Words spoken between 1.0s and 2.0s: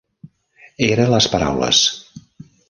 a les paraules.